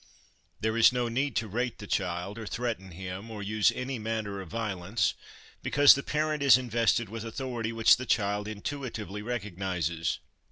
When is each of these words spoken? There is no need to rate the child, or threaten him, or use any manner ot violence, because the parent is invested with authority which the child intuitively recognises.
There 0.59 0.75
is 0.77 0.91
no 0.91 1.09
need 1.09 1.35
to 1.35 1.47
rate 1.47 1.77
the 1.77 1.85
child, 1.85 2.39
or 2.39 2.47
threaten 2.47 2.89
him, 2.89 3.29
or 3.29 3.43
use 3.43 3.71
any 3.75 3.99
manner 3.99 4.41
ot 4.41 4.47
violence, 4.47 5.13
because 5.61 5.93
the 5.93 6.01
parent 6.01 6.41
is 6.41 6.57
invested 6.57 7.07
with 7.07 7.23
authority 7.23 7.71
which 7.71 7.97
the 7.97 8.07
child 8.07 8.47
intuitively 8.47 9.21
recognises. 9.21 10.17